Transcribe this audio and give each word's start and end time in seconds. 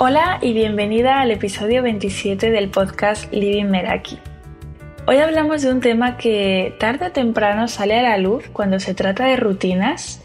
Hola 0.00 0.38
y 0.40 0.52
bienvenida 0.52 1.20
al 1.20 1.32
episodio 1.32 1.82
27 1.82 2.52
del 2.52 2.70
podcast 2.70 3.32
Living 3.32 3.64
Meraki. 3.64 4.16
Hoy 5.08 5.16
hablamos 5.16 5.62
de 5.62 5.72
un 5.72 5.80
tema 5.80 6.16
que 6.16 6.72
tarde 6.78 7.06
o 7.06 7.10
temprano 7.10 7.66
sale 7.66 7.98
a 7.98 8.02
la 8.02 8.16
luz 8.16 8.44
cuando 8.52 8.78
se 8.78 8.94
trata 8.94 9.24
de 9.24 9.34
rutinas 9.34 10.22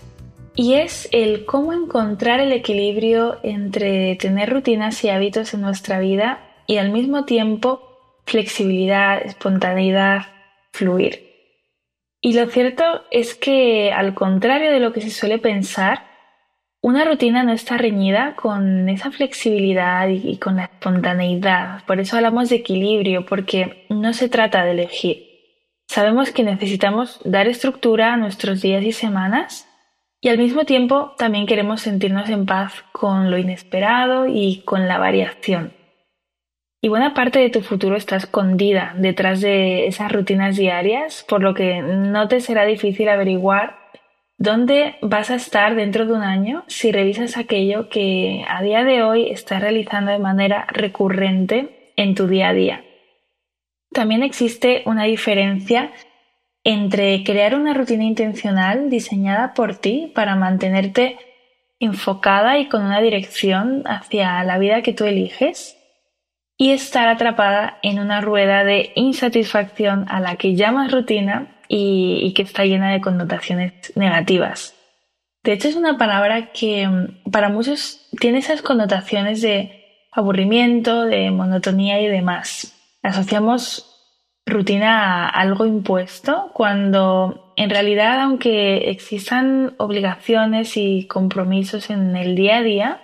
y 0.53 0.75
es 0.75 1.09
el 1.11 1.45
cómo 1.45 1.73
encontrar 1.73 2.39
el 2.39 2.51
equilibrio 2.51 3.39
entre 3.41 4.15
tener 4.17 4.51
rutinas 4.51 5.03
y 5.03 5.09
hábitos 5.09 5.55
en 5.55 5.61
nuestra 5.61 5.97
vida 5.99 6.47
y 6.67 6.77
al 6.77 6.91
mismo 6.91 7.25
tiempo 7.25 7.81
flexibilidad, 8.27 9.23
espontaneidad, 9.25 10.27
fluir. 10.71 11.31
Y 12.21 12.33
lo 12.33 12.47
cierto 12.47 12.83
es 13.09 13.33
que 13.33 13.91
al 13.91 14.13
contrario 14.13 14.71
de 14.71 14.79
lo 14.79 14.93
que 14.93 15.01
se 15.01 15.09
suele 15.09 15.39
pensar, 15.39 16.12
una 16.83 17.05
rutina 17.05 17.43
no 17.43 17.53
está 17.53 17.77
reñida 17.77 18.35
con 18.35 18.89
esa 18.89 19.09
flexibilidad 19.09 20.09
y, 20.09 20.35
con 20.35 20.57
la 20.57 20.65
espontaneidad. 20.65 21.85
Por 21.85 22.01
eso 22.01 22.17
hablamos 22.17 22.49
de 22.49 22.57
equilibrio, 22.57 23.25
porque 23.25 23.85
no 23.89 24.11
se 24.11 24.27
trata 24.27 24.65
de 24.65 24.71
elegir. 24.71 25.23
Sabemos 25.87 26.31
que 26.31 26.43
necesitamos 26.43 27.21
dar 27.23 27.47
estructura 27.47 28.13
a 28.13 28.17
nuestros 28.17 28.61
días 28.61 28.83
y 28.83 28.91
semanas 28.91 29.65
y 30.19 30.27
al 30.27 30.37
mismo 30.37 30.65
tiempo 30.65 31.13
también 31.17 31.45
queremos 31.45 31.79
sentirnos 31.79 32.29
en 32.29 32.45
paz 32.45 32.83
con 32.91 33.31
lo 33.31 33.37
inesperado 33.37 34.27
y 34.27 34.61
con 34.65 34.89
la 34.89 34.97
variación. 34.97 35.71
Y 36.81 36.89
buena 36.89 37.13
parte 37.13 37.39
de 37.39 37.49
tu 37.49 37.61
futuro 37.61 37.95
está 37.95 38.17
escondida 38.17 38.93
detrás 38.97 39.39
de 39.39 39.87
esas 39.87 40.11
rutinas 40.11 40.57
diarias, 40.57 41.25
por 41.29 41.41
lo 41.41 41.53
que 41.53 41.81
no 41.81 42.27
te 42.27 42.41
será 42.41 42.65
difícil 42.65 43.07
averiguar 43.07 43.82
¿Dónde 44.37 44.95
vas 45.01 45.29
a 45.29 45.35
estar 45.35 45.75
dentro 45.75 46.05
de 46.05 46.13
un 46.13 46.23
año 46.23 46.63
si 46.67 46.91
revisas 46.91 47.37
aquello 47.37 47.87
que 47.89 48.43
a 48.49 48.61
día 48.63 48.83
de 48.83 49.03
hoy 49.03 49.29
estás 49.29 49.61
realizando 49.61 50.11
de 50.11 50.19
manera 50.19 50.65
recurrente 50.69 51.93
en 51.95 52.15
tu 52.15 52.27
día 52.27 52.49
a 52.49 52.53
día? 52.53 52.83
También 53.91 54.23
existe 54.23 54.81
una 54.85 55.03
diferencia 55.03 55.91
entre 56.63 57.23
crear 57.23 57.55
una 57.55 57.73
rutina 57.73 58.05
intencional 58.05 58.89
diseñada 58.89 59.53
por 59.53 59.75
ti 59.75 60.11
para 60.15 60.35
mantenerte 60.35 61.17
enfocada 61.79 62.57
y 62.57 62.69
con 62.69 62.83
una 62.83 63.01
dirección 63.01 63.83
hacia 63.85 64.43
la 64.43 64.57
vida 64.57 64.81
que 64.81 64.93
tú 64.93 65.03
eliges 65.03 65.77
y 66.57 66.71
estar 66.71 67.07
atrapada 67.07 67.79
en 67.83 67.99
una 67.99 68.21
rueda 68.21 68.63
de 68.63 68.93
insatisfacción 68.95 70.05
a 70.09 70.19
la 70.19 70.37
que 70.37 70.55
llamas 70.55 70.91
rutina 70.91 71.52
y, 71.67 72.33
que 72.33 72.43
está 72.43 72.65
llena 72.65 72.91
de 72.91 73.01
connotaciones 73.01 73.73
negativas. 73.95 74.75
De 75.43 75.53
hecho, 75.53 75.67
es 75.67 75.75
una 75.75 75.97
palabra 75.97 76.51
que 76.51 76.87
mm, 76.87 77.31
para 77.31 77.49
muchos 77.49 78.07
tiene 78.19 78.39
esas 78.39 78.61
connotaciones 78.61 79.41
de 79.41 80.07
aburrimiento, 80.11 81.05
de 81.05 81.31
monotonía 81.31 82.01
y 82.01 82.07
demás. 82.07 82.73
Asociamos 83.01 83.89
rutina 84.45 85.25
a 85.25 85.29
algo 85.29 85.65
impuesto 85.65 86.51
cuando 86.53 87.53
en 87.55 87.69
realidad, 87.69 88.19
aunque 88.21 88.89
existan 88.89 89.75
obligaciones 89.77 90.75
y 90.75 91.07
compromisos 91.07 91.89
en 91.89 92.15
el 92.15 92.35
día 92.35 92.57
a 92.57 92.63
día, 92.63 93.01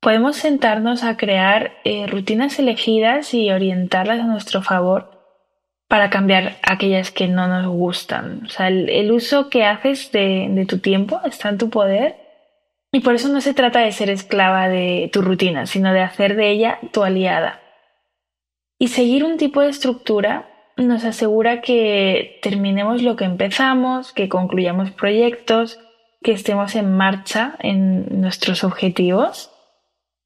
podemos 0.00 0.36
sentarnos 0.36 1.04
a 1.04 1.16
crear 1.16 1.72
eh, 1.84 2.06
rutinas 2.06 2.58
elegidas 2.58 3.34
y 3.34 3.50
orientarlas 3.50 4.20
a 4.20 4.26
nuestro 4.26 4.62
favor 4.62 5.19
para 5.90 6.08
cambiar 6.08 6.56
aquellas 6.62 7.10
que 7.10 7.26
no 7.26 7.48
nos 7.48 7.66
gustan. 7.66 8.44
O 8.46 8.48
sea, 8.48 8.68
el, 8.68 9.10
uso 9.10 9.50
que 9.50 9.64
haces 9.64 10.12
de, 10.12 10.64
tu 10.68 10.78
tiempo 10.78 11.20
está 11.24 11.48
en 11.48 11.58
tu 11.58 11.68
poder 11.68 12.14
y 12.92 13.00
por 13.00 13.16
eso 13.16 13.26
no 13.26 13.40
se 13.40 13.54
trata 13.54 13.80
de 13.80 13.90
ser 13.90 14.08
esclava 14.08 14.68
de 14.68 15.10
tu 15.12 15.20
rutina, 15.20 15.66
sino 15.66 15.92
de 15.92 16.02
hacer 16.02 16.36
de 16.36 16.48
ella 16.48 16.78
tu 16.92 17.02
aliada. 17.02 17.60
Y 18.78 18.86
seguir 18.86 19.24
un 19.24 19.36
tipo 19.36 19.62
de 19.62 19.70
estructura 19.70 20.48
nos 20.76 21.04
asegura 21.04 21.60
que 21.60 22.38
terminemos 22.40 23.02
lo 23.02 23.16
que 23.16 23.24
empezamos, 23.24 24.12
que 24.12 24.28
concluyamos 24.28 24.92
proyectos, 24.92 25.80
que 26.22 26.30
estemos 26.30 26.76
en 26.76 26.96
marcha 26.96 27.56
en 27.58 28.20
nuestros 28.20 28.62
objetivos. 28.62 29.50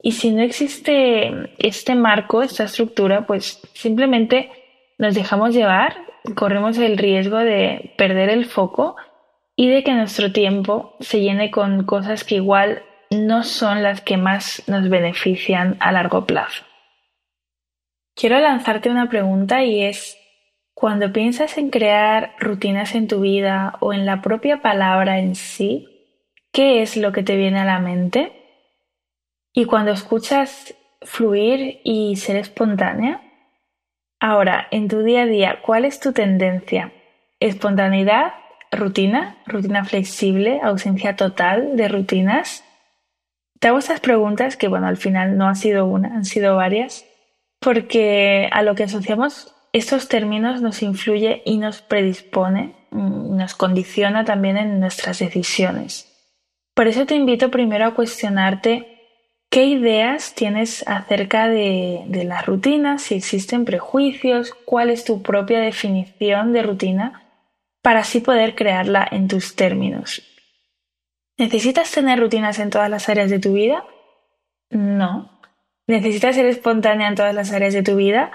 Y 0.02 0.12
si 0.12 0.30
no 0.30 0.42
existe 0.42 1.54
este 1.56 1.94
marco, 1.94 2.42
esta 2.42 2.64
estructura, 2.64 3.26
pues 3.26 3.62
simplemente 3.72 4.50
nos 4.98 5.14
dejamos 5.14 5.54
llevar, 5.54 5.96
corremos 6.34 6.78
el 6.78 6.98
riesgo 6.98 7.38
de 7.38 7.94
perder 7.98 8.30
el 8.30 8.46
foco 8.46 8.96
y 9.56 9.68
de 9.68 9.84
que 9.84 9.92
nuestro 9.92 10.32
tiempo 10.32 10.96
se 11.00 11.20
llene 11.20 11.50
con 11.50 11.84
cosas 11.84 12.24
que 12.24 12.36
igual 12.36 12.82
no 13.10 13.42
son 13.44 13.82
las 13.82 14.00
que 14.00 14.16
más 14.16 14.62
nos 14.66 14.88
benefician 14.88 15.76
a 15.80 15.92
largo 15.92 16.26
plazo. 16.26 16.64
Quiero 18.14 18.38
lanzarte 18.38 18.90
una 18.90 19.08
pregunta 19.08 19.64
y 19.64 19.82
es, 19.82 20.18
cuando 20.72 21.12
piensas 21.12 21.58
en 21.58 21.70
crear 21.70 22.34
rutinas 22.38 22.94
en 22.94 23.08
tu 23.08 23.20
vida 23.20 23.76
o 23.80 23.92
en 23.92 24.06
la 24.06 24.22
propia 24.22 24.62
palabra 24.62 25.18
en 25.18 25.34
sí, 25.34 25.86
¿qué 26.52 26.82
es 26.82 26.96
lo 26.96 27.12
que 27.12 27.22
te 27.22 27.36
viene 27.36 27.60
a 27.60 27.64
la 27.64 27.78
mente? 27.78 28.32
Y 29.52 29.66
cuando 29.66 29.92
escuchas 29.92 30.74
fluir 31.02 31.80
y 31.84 32.16
ser 32.16 32.36
espontánea, 32.36 33.20
Ahora, 34.26 34.68
en 34.70 34.88
tu 34.88 35.02
día 35.02 35.24
a 35.24 35.26
día, 35.26 35.58
¿cuál 35.60 35.84
es 35.84 36.00
tu 36.00 36.14
tendencia? 36.14 36.94
¿Espontaneidad? 37.40 38.32
¿Rutina? 38.72 39.36
¿Rutina 39.44 39.84
flexible? 39.84 40.60
¿Ausencia 40.62 41.14
total 41.14 41.76
de 41.76 41.88
rutinas? 41.88 42.64
Te 43.60 43.68
hago 43.68 43.76
estas 43.76 44.00
preguntas 44.00 44.56
que, 44.56 44.66
bueno, 44.66 44.86
al 44.86 44.96
final 44.96 45.36
no 45.36 45.46
ha 45.46 45.54
sido 45.54 45.84
una, 45.84 46.16
han 46.16 46.24
sido 46.24 46.56
varias, 46.56 47.04
porque 47.60 48.48
a 48.50 48.62
lo 48.62 48.74
que 48.74 48.84
asociamos 48.84 49.54
estos 49.74 50.08
términos 50.08 50.62
nos 50.62 50.82
influye 50.82 51.42
y 51.44 51.58
nos 51.58 51.82
predispone, 51.82 52.74
mm, 52.92 53.36
nos 53.36 53.54
condiciona 53.54 54.24
también 54.24 54.56
en 54.56 54.80
nuestras 54.80 55.18
decisiones. 55.18 56.10
Por 56.72 56.88
eso 56.88 57.04
te 57.04 57.14
invito 57.14 57.50
primero 57.50 57.84
a 57.84 57.94
cuestionarte 57.94 58.93
¿Qué 59.54 59.66
ideas 59.66 60.34
tienes 60.34 60.82
acerca 60.88 61.48
de, 61.48 62.24
las 62.26 62.44
rutinas? 62.44 63.02
Si 63.02 63.14
existen 63.14 63.64
prejuicios, 63.64 64.52
¿cuál 64.52 64.90
es 64.90 65.04
tu 65.04 65.22
propia 65.22 65.60
definición 65.60 66.52
de 66.52 66.64
rutina? 66.64 67.22
Para 67.80 68.00
así 68.00 68.18
poder 68.18 68.56
crearla 68.56 69.06
en 69.08 69.28
tus 69.28 69.54
términos. 69.54 70.24
¿Necesitas 71.38 71.92
tener 71.92 72.18
rutinas 72.18 72.58
en 72.58 72.70
todas 72.70 72.90
las 72.90 73.08
áreas 73.08 73.30
de 73.30 73.38
tu 73.38 73.52
vida? 73.52 73.84
No. 74.70 75.38
¿Necesitas 75.86 76.34
ser 76.34 76.46
espontánea 76.46 77.06
en 77.06 77.14
todas 77.14 77.32
las 77.32 77.52
áreas 77.52 77.74
de 77.74 77.84
tu 77.84 77.94
vida? 77.94 78.32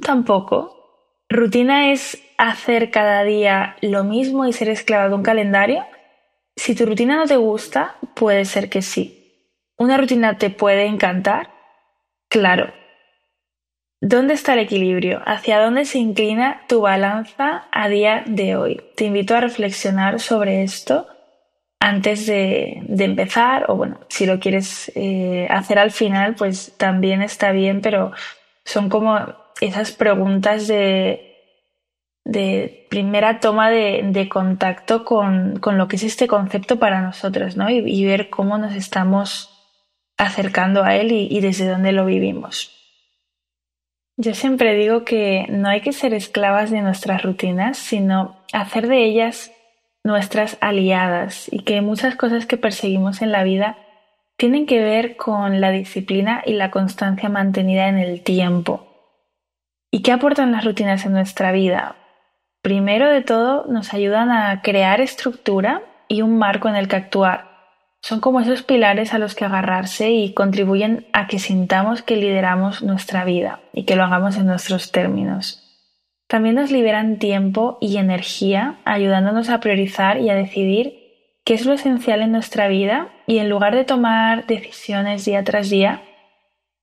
Tampoco. 0.00 1.22
¿Rutina 1.28 1.92
es 1.92 2.22
hacer 2.38 2.90
cada 2.90 3.22
día 3.22 3.76
lo 3.82 4.02
mismo 4.02 4.46
y 4.46 4.54
ser 4.54 4.70
esclava 4.70 5.10
de 5.10 5.14
un 5.14 5.22
calendario? 5.22 5.84
Si 6.56 6.74
tu 6.74 6.86
rutina 6.86 7.16
no 7.16 7.26
te 7.26 7.36
gusta, 7.36 7.96
puede 8.14 8.46
ser 8.46 8.70
que 8.70 8.80
sí. 8.80 9.17
¿Una 9.78 9.96
rutina 9.96 10.38
te 10.38 10.50
puede 10.50 10.86
encantar? 10.86 11.50
Claro. 12.28 12.72
¿Dónde 14.00 14.34
está 14.34 14.54
el 14.54 14.58
equilibrio? 14.58 15.22
¿Hacia 15.24 15.60
dónde 15.60 15.84
se 15.84 15.98
inclina 15.98 16.62
tu 16.68 16.80
balanza 16.80 17.68
a 17.70 17.88
día 17.88 18.24
de 18.26 18.56
hoy? 18.56 18.80
Te 18.96 19.04
invito 19.04 19.36
a 19.36 19.40
reflexionar 19.40 20.18
sobre 20.18 20.64
esto 20.64 21.06
antes 21.78 22.26
de, 22.26 22.82
empezar 22.88 23.66
o 23.68 23.76
bueno, 23.76 24.00
si 24.08 24.26
lo 24.26 24.40
quieres 24.40 24.90
eh, 24.96 25.46
hacer 25.48 25.78
al 25.78 25.92
final, 25.92 26.34
pues 26.34 26.74
también 26.76 27.22
está 27.22 27.52
bien, 27.52 27.80
pero 27.80 28.10
son 28.64 28.88
como 28.88 29.16
esas 29.60 29.92
preguntas 29.92 30.66
de, 30.66 31.36
de 32.24 32.84
primera 32.90 33.38
toma 33.38 33.70
de, 33.70 34.28
contacto 34.28 35.04
con, 35.04 35.60
lo 35.64 35.86
que 35.86 35.96
es 35.96 36.02
este 36.02 36.26
concepto 36.26 36.80
para 36.80 37.00
nosotros, 37.00 37.56
¿no? 37.56 37.70
y 37.70 38.04
ver 38.04 38.28
cómo 38.28 38.58
nos 38.58 38.74
estamos 38.74 39.47
acercando 40.18 40.84
a 40.84 40.96
Él 40.96 41.12
y, 41.12 41.40
desde 41.40 41.68
dónde 41.68 41.92
lo 41.92 42.04
vivimos. 42.04 42.74
Yo 44.16 44.34
siempre 44.34 44.74
digo 44.74 45.04
que 45.04 45.46
no 45.48 45.68
hay 45.68 45.80
que 45.80 45.92
ser 45.92 46.12
esclavas 46.12 46.70
de 46.70 46.82
nuestras 46.82 47.22
rutinas, 47.22 47.78
sino 47.78 48.36
hacer 48.52 48.88
de 48.88 49.04
ellas 49.04 49.52
nuestras 50.02 50.58
aliadas 50.60 51.48
y 51.52 51.60
que 51.60 51.80
muchas 51.80 52.16
cosas 52.16 52.44
que 52.44 52.56
perseguimos 52.56 53.22
en 53.22 53.30
la 53.30 53.44
vida 53.44 53.78
tienen 54.36 54.66
que 54.66 54.82
ver 54.82 55.16
con 55.16 55.60
la 55.60 55.70
disciplina 55.70 56.42
y 56.44 56.54
la 56.54 56.70
constancia 56.70 57.28
mantenida 57.28 57.88
en 57.88 57.98
el 57.98 58.22
tiempo. 58.22 58.86
¿Y 59.90 60.02
qué 60.02 60.12
aportan 60.12 60.52
las 60.52 60.64
rutinas 60.64 61.06
en 61.06 61.12
nuestra 61.12 61.52
vida? 61.52 61.96
Primero 62.60 63.08
de 63.08 63.22
todo, 63.22 63.66
nos 63.68 63.94
ayudan 63.94 64.30
a 64.30 64.62
crear 64.62 65.00
estructura 65.00 65.82
y 66.08 66.22
un 66.22 66.38
marco 66.38 66.68
en 66.68 66.76
el 66.76 66.88
que 66.88 66.96
actuar. 66.96 67.47
Son 68.00 68.20
como 68.20 68.40
esos 68.40 68.62
pilares 68.62 69.12
a 69.12 69.18
los 69.18 69.34
que 69.34 69.44
agarrarse 69.44 70.10
y 70.10 70.32
contribuyen 70.32 71.06
a 71.12 71.26
que 71.26 71.38
sintamos 71.38 72.02
que 72.02 72.16
lideramos 72.16 72.82
nuestra 72.82 73.24
vida 73.24 73.60
y 73.72 73.84
que 73.84 73.96
lo 73.96 74.04
hagamos 74.04 74.36
en 74.36 74.46
nuestros 74.46 74.92
términos. 74.92 75.64
También 76.28 76.54
nos 76.54 76.70
liberan 76.70 77.18
tiempo 77.18 77.78
y 77.80 77.96
energía, 77.96 78.78
ayudándonos 78.84 79.48
a 79.48 79.60
priorizar 79.60 80.18
y 80.18 80.30
a 80.30 80.34
decidir 80.34 80.98
qué 81.44 81.54
es 81.54 81.64
lo 81.64 81.72
esencial 81.72 82.20
en 82.20 82.32
nuestra 82.32 82.68
vida 82.68 83.08
y 83.26 83.38
en 83.38 83.48
lugar 83.48 83.74
de 83.74 83.84
tomar 83.84 84.46
decisiones 84.46 85.24
día 85.24 85.42
tras 85.42 85.70
día, 85.70 86.02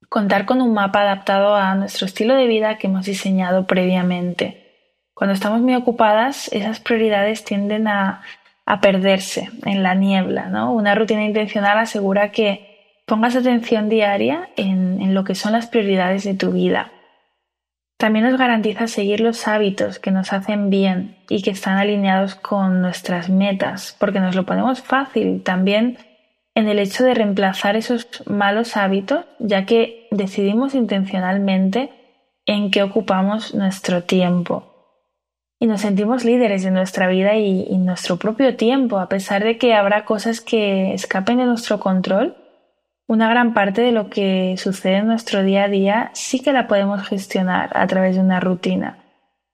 contar 0.09 0.45
con 0.45 0.61
un 0.61 0.73
mapa 0.73 1.01
adaptado 1.01 1.55
a 1.55 1.75
nuestro 1.75 2.07
estilo 2.07 2.35
de 2.35 2.47
vida 2.47 2.77
que 2.77 2.87
hemos 2.87 3.05
diseñado 3.05 3.67
previamente. 3.67 4.65
Cuando 5.13 5.33
estamos 5.33 5.61
muy 5.61 5.75
ocupadas, 5.75 6.51
esas 6.51 6.79
prioridades 6.79 7.45
tienden 7.45 7.87
a, 7.87 8.23
perderse 8.81 9.49
en 9.65 9.83
la 9.83 9.95
niebla. 9.95 10.49
¿no? 10.49 10.73
Una 10.73 10.95
rutina 10.95 11.23
intencional 11.23 11.77
asegura 11.77 12.31
que 12.31 13.01
pongas 13.05 13.35
atención 13.35 13.89
diaria 13.89 14.49
en, 14.55 15.01
en 15.01 15.13
lo 15.13 15.23
que 15.23 15.35
son 15.35 15.53
las 15.53 15.67
prioridades 15.67 16.23
de 16.23 16.33
tu 16.33 16.51
vida. 16.51 16.91
También 17.97 18.25
nos 18.25 18.37
garantiza 18.37 18.87
seguir 18.87 19.21
los 19.21 19.47
hábitos 19.47 19.99
que 19.99 20.11
nos 20.11 20.33
hacen 20.33 20.69
bien 20.69 21.17
y 21.29 21.41
que 21.41 21.51
están 21.51 21.77
alineados 21.77 22.35
con 22.35 22.81
nuestras 22.81 23.29
metas, 23.29 23.95
porque 23.99 24.19
nos 24.19 24.35
lo 24.35 24.45
ponemos 24.45 24.81
fácil 24.81 25.43
también 25.43 25.97
en 26.55 26.67
el 26.67 26.79
hecho 26.79 27.03
de 27.03 27.13
reemplazar 27.13 27.75
esos 27.75 28.23
malos 28.25 28.75
hábitos, 28.75 29.25
ya 29.39 29.65
que 29.65 30.07
decidimos 30.11 30.75
intencionalmente 30.75 31.89
en 32.45 32.71
qué 32.71 32.83
ocupamos 32.83 33.53
nuestro 33.53 34.03
tiempo. 34.03 34.74
Y 35.59 35.67
nos 35.67 35.81
sentimos 35.81 36.25
líderes 36.25 36.63
de 36.63 36.71
nuestra 36.71 37.07
vida 37.07 37.35
y, 37.35 37.77
nuestro 37.77 38.17
propio 38.17 38.55
tiempo, 38.55 38.99
a 38.99 39.07
pesar 39.07 39.43
de 39.43 39.57
que 39.57 39.73
habrá 39.73 40.03
cosas 40.05 40.41
que 40.41 40.93
escapen 40.93 41.37
de 41.37 41.45
nuestro 41.45 41.79
control. 41.79 42.35
Una 43.07 43.29
gran 43.29 43.53
parte 43.53 43.81
de 43.81 43.91
lo 43.91 44.09
que 44.09 44.55
sucede 44.57 44.97
en 44.97 45.07
nuestro 45.07 45.43
día 45.43 45.65
a 45.65 45.69
día 45.69 46.11
sí 46.13 46.41
que 46.41 46.51
la 46.51 46.67
podemos 46.67 47.07
gestionar 47.07 47.69
a 47.73 47.87
través 47.87 48.15
de 48.15 48.21
una 48.21 48.39
rutina. 48.39 49.05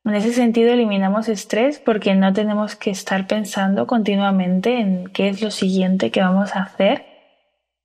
En 0.03 0.15
ese 0.15 0.33
sentido 0.33 0.71
eliminamos 0.73 1.29
estrés 1.29 1.77
porque 1.77 2.15
no 2.15 2.33
tenemos 2.33 2.75
que 2.75 2.89
estar 2.89 3.27
pensando 3.27 3.85
continuamente 3.85 4.79
en 4.79 5.07
qué 5.07 5.29
es 5.29 5.41
lo 5.41 5.51
siguiente 5.51 6.09
que 6.09 6.21
vamos 6.21 6.55
a 6.55 6.63
hacer 6.63 7.05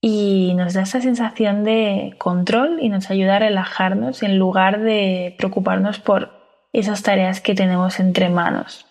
y 0.00 0.54
nos 0.56 0.72
da 0.72 0.82
esa 0.82 1.00
sensación 1.00 1.64
de 1.64 2.14
control 2.16 2.78
y 2.80 2.88
nos 2.88 3.10
ayuda 3.10 3.36
a 3.36 3.40
relajarnos 3.40 4.22
en 4.22 4.38
lugar 4.38 4.80
de 4.80 5.34
preocuparnos 5.36 5.98
por 5.98 6.35
esas 6.80 7.02
tareas 7.02 7.40
que 7.40 7.54
tenemos 7.54 8.00
entre 8.00 8.28
manos. 8.28 8.86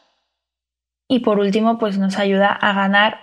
Y 1.08 1.20
por 1.20 1.40
último, 1.40 1.78
pues 1.78 1.98
nos 1.98 2.18
ayuda 2.18 2.50
a 2.50 2.74
ganar 2.74 3.20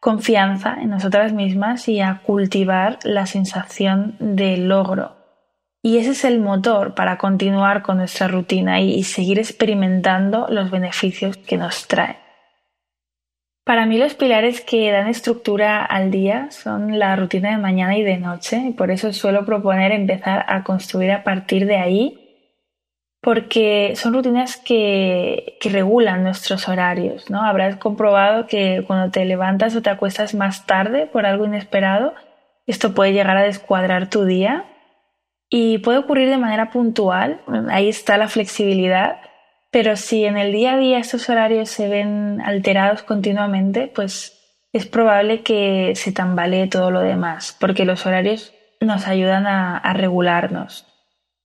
confianza 0.00 0.76
en 0.80 0.90
nosotras 0.90 1.32
mismas 1.32 1.88
y 1.88 2.00
a 2.00 2.22
cultivar 2.24 2.98
la 3.04 3.26
sensación 3.26 4.16
de 4.18 4.56
logro 4.56 5.22
y 5.82 5.98
ese 5.98 6.10
es 6.10 6.24
el 6.24 6.38
motor 6.38 6.94
para 6.94 7.18
continuar 7.18 7.82
con 7.82 7.98
nuestra 7.98 8.28
rutina 8.28 8.80
y, 8.80 9.02
seguir 9.02 9.40
experimentando 9.40 10.46
los 10.48 10.70
beneficios 10.70 11.36
que 11.36 11.56
nos 11.56 11.88
trae. 11.88 12.18
Para 13.64 13.86
mí 13.86 13.98
los 13.98 14.14
pilares 14.14 14.60
que 14.60 14.90
dan 14.92 15.08
estructura 15.08 15.84
al 15.84 16.10
día 16.10 16.50
son 16.50 16.98
la 16.98 17.16
rutina 17.16 17.50
de 17.50 17.58
mañana 17.58 17.96
y 17.96 18.02
de 18.02 18.18
noche 18.18 18.58
y 18.58 18.72
por 18.72 18.90
eso 18.90 19.12
suelo 19.12 19.44
proponer 19.44 19.92
empezar 19.92 20.44
a 20.48 20.62
construir 20.62 21.10
a 21.10 21.24
partir 21.24 21.66
de 21.66 21.76
ahí 21.76 22.21
porque 23.22 23.94
son 23.94 24.12
rutinas 24.14 24.56
que, 24.56 25.56
regulan 25.62 26.24
nuestros 26.24 26.68
horarios, 26.68 27.30
¿no? 27.30 27.42
Habrás 27.42 27.76
comprobado 27.76 28.46
que 28.46 28.84
cuando 28.86 29.10
te 29.10 29.24
levantas 29.24 29.76
o 29.76 29.80
te 29.80 29.90
acuestas 29.90 30.34
más 30.34 30.66
tarde 30.66 31.06
por 31.06 31.24
algo 31.24 31.46
inesperado, 31.46 32.14
esto 32.66 32.94
puede 32.94 33.12
llegar 33.12 33.36
a 33.36 33.42
descuadrar 33.42 34.10
tu 34.10 34.24
día 34.24 34.64
y 35.48 35.78
puede 35.78 35.98
ocurrir 35.98 36.28
de 36.30 36.38
manera 36.38 36.70
puntual, 36.70 37.40
ahí 37.70 37.88
está 37.88 38.16
la 38.16 38.28
flexibilidad, 38.28 39.20
pero 39.70 39.96
si 39.96 40.24
en 40.24 40.36
el 40.36 40.52
día 40.52 40.72
a 40.72 40.78
día 40.78 40.98
estos 40.98 41.28
horarios 41.28 41.70
se 41.70 41.88
ven 41.88 42.40
alterados 42.44 43.02
continuamente, 43.02 43.86
pues 43.86 44.42
es 44.72 44.86
probable 44.86 45.42
que 45.42 45.92
se 45.94 46.10
tambalee 46.10 46.66
todo 46.66 46.90
lo 46.90 47.00
demás, 47.00 47.56
porque 47.60 47.84
los 47.84 48.04
horarios 48.04 48.52
nos 48.80 49.06
ayudan 49.06 49.46
a, 49.46 49.92
regularnos. 49.92 50.91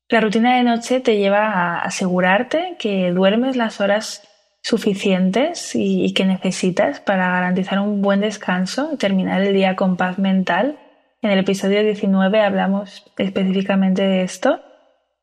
La 0.09 0.21
rutina 0.21 0.55
de 0.55 0.63
noche 0.63 0.99
te 0.99 1.17
lleva 1.17 1.51
a 1.51 1.79
asegurarte 1.81 2.75
que 2.79 3.11
duermes 3.11 3.55
las 3.55 3.81
horas 3.81 4.23
suficientes 4.61 5.71
y, 5.75 6.13
que 6.13 6.25
necesitas 6.25 6.99
para 6.99 7.31
garantizar 7.31 7.79
un 7.79 8.01
buen 8.01 8.21
descanso 8.21 8.89
y 8.93 8.97
terminar 8.97 9.41
el 9.41 9.53
día 9.53 9.75
con 9.75 9.97
paz 9.97 10.17
mental 10.17 10.77
en 11.21 11.31
el 11.31 11.39
episodio 11.39 11.83
19 11.83 12.41
hablamos 12.41 13.03
específicamente 13.17 14.03
de 14.03 14.21
esto. 14.21 14.61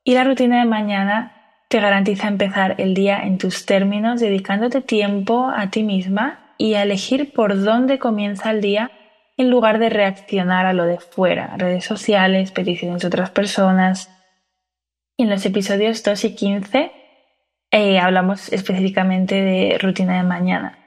Y 0.02 0.14
la 0.14 0.25
rutina 0.25 0.58
de 0.58 0.64
mañana 0.64 1.32
te 1.69 1.81
garantiza 1.81 2.28
empezar 2.28 2.75
el 2.78 2.94
día 2.94 3.20
en 3.22 3.38
tus 3.38 3.64
términos, 3.64 4.20
dedicándote 4.20 4.81
tiempo 4.81 5.50
a 5.54 5.70
ti 5.70 5.82
misma 5.82 6.54
y 6.58 6.75
a 6.75 6.82
elegir 6.82 7.32
por 7.32 7.62
dónde 7.62 7.98
comienza 7.98 8.50
el 8.50 8.60
día 8.60 8.90
en 9.36 9.50
lugar 9.50 9.78
de 9.78 9.88
reaccionar 9.88 10.66
a 10.66 10.72
lo 10.72 10.84
de 10.84 10.98
fuera, 10.98 11.54
redes 11.56 11.84
sociales, 11.84 12.50
peticiones 12.50 13.02
de 13.02 13.08
otras 13.08 13.31
personas. 13.31 14.10
Y 15.16 15.25
en 15.25 15.31
los 15.31 15.46
episodios 15.46 16.02
2 16.02 16.25
y 16.25 16.34
15 16.34 16.93
eh, 17.70 17.99
hablamos 17.99 18.52
específicamente 18.52 19.37
de 19.43 19.78
rutina 19.78 20.16
de 20.16 20.25
mañana. 20.25 20.78